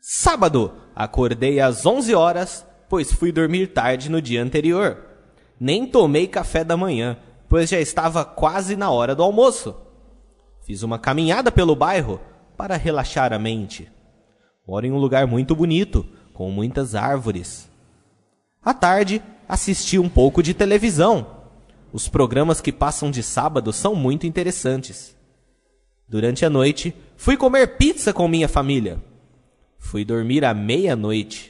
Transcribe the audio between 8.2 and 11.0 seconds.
quase na hora do almoço. Fiz uma